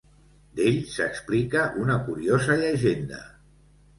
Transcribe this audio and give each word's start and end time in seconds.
D'ell 0.59 0.79
s'explica 0.93 1.61
una 1.83 1.99
curiosa 2.07 2.57
llegenda. 2.63 3.21